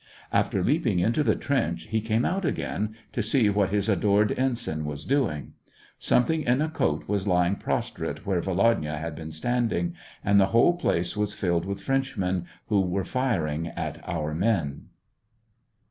[0.33, 4.83] After leaping into the trench, he came out again to see what his adored ensign
[4.83, 5.53] was dong.
[5.99, 9.93] Something in a coat was lying pros trate where Volodya had been standing,
[10.25, 14.87] and the whole place was filled with Frenchmen, who were firing at our men.